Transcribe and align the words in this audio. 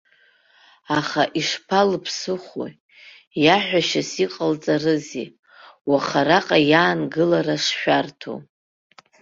Аха 0.97 1.23
ишԥалыԥсыхәоу, 1.39 2.71
иаҳәашьас 3.43 4.11
иҟалҵарызеи, 4.23 5.27
уаха 5.89 6.21
араҟа 6.23 6.57
иаангылара 6.71 7.55
шшәарҭоу. 7.63 8.39